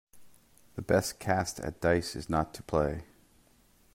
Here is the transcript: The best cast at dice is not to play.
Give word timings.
The 0.73 0.81
best 0.81 1.19
cast 1.19 1.59
at 1.59 1.79
dice 1.81 2.15
is 2.15 2.27
not 2.27 2.55
to 2.55 2.63
play. 2.63 3.03